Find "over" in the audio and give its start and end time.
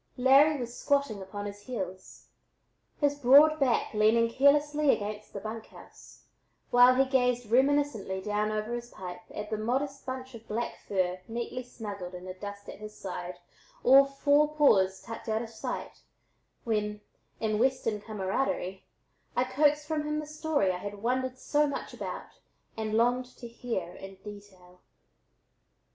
8.51-8.73